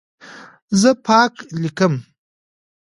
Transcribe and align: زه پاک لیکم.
زه 0.81 0.91
پاک 1.05 1.33
لیکم. 1.61 1.93